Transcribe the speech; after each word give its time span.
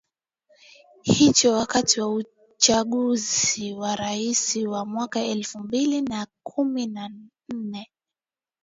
hicho 1.03 1.53
wakati 1.53 2.01
wa 2.01 2.09
uchaguzi 2.13 3.73
wa 3.73 3.95
raia 3.95 4.35
wa 4.69 4.85
mwaka 4.85 5.21
elfu 5.25 5.59
mbili 5.59 6.01
na 6.01 6.27
kumi 6.43 6.87
na 6.87 7.09
nne 7.53 7.91